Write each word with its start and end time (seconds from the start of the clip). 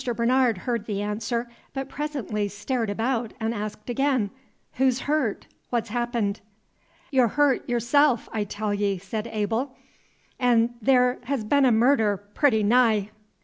Bernard 0.15 0.57
heard 0.57 0.87
the 0.87 1.03
answer, 1.03 1.47
but 1.75 1.87
presently 1.87 2.47
stared 2.47 2.89
about 2.89 3.33
and 3.39 3.53
asked 3.53 3.87
again, 3.87 4.31
"Who's 4.79 5.01
hurt? 5.01 5.45
What's 5.69 5.89
happened?" 5.89 6.41
"Y' 7.11 7.19
'r' 7.19 7.27
hurt, 7.27 7.69
y'rself, 7.69 8.27
I 8.33 8.43
tell 8.45 8.73
ye," 8.73 8.97
said 8.97 9.27
Abel; 9.31 9.75
"'n' 10.39 10.73
the' 10.81 11.19
's 11.29 11.43
been 11.43 11.65
a 11.65 11.71
murder, 11.71 12.17
pooty 12.33 12.63
nigh." 12.63 13.11